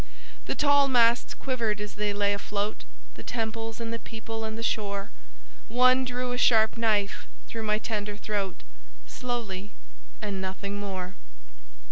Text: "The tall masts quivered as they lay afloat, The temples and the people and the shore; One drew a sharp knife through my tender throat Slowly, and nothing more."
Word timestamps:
"The 0.47 0.55
tall 0.55 0.87
masts 0.87 1.35
quivered 1.35 1.79
as 1.79 1.93
they 1.93 2.11
lay 2.11 2.33
afloat, 2.33 2.85
The 3.13 3.21
temples 3.21 3.79
and 3.79 3.93
the 3.93 3.99
people 3.99 4.43
and 4.43 4.57
the 4.57 4.63
shore; 4.63 5.11
One 5.67 6.05
drew 6.05 6.31
a 6.31 6.39
sharp 6.39 6.75
knife 6.75 7.27
through 7.47 7.61
my 7.69 7.77
tender 7.77 8.17
throat 8.17 8.63
Slowly, 9.05 9.69
and 10.19 10.41
nothing 10.41 10.79
more." 10.79 11.13